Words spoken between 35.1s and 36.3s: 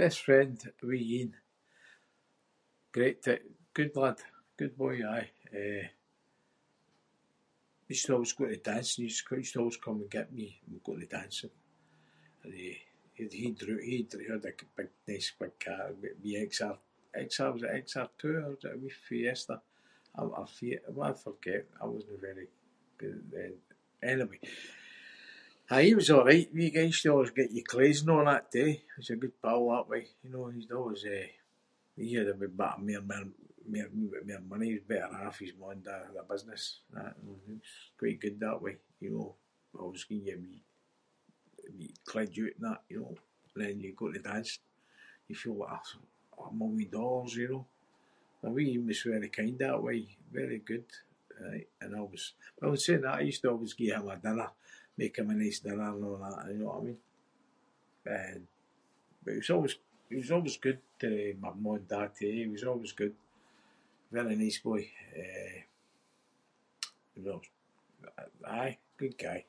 off. His maw and da had a